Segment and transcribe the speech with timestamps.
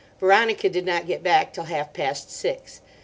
[0.19, 2.81] "Veronica did not get back till half past six.